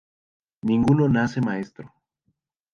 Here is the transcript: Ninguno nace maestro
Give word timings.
Ninguno 0.63 1.07
nace 1.07 1.39
maestro 1.41 1.93